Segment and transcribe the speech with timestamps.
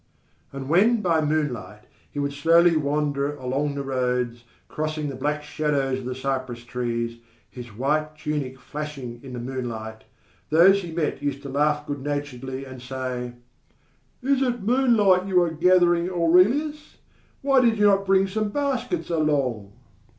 [0.51, 5.99] And when by moonlight he would slowly wander along the roads, crossing the black shadows
[5.99, 7.19] of the cypress trees,
[7.51, 10.05] his white tunic flashing in the moonlight,
[10.49, 13.33] those he met used to laugh good naturedly and say:
[14.23, 16.97] "Is it moonlight that you are gathering, Aurelius?
[17.43, 19.71] Why did you not bring some baskets along?"